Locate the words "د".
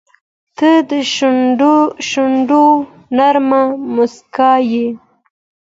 0.89-0.91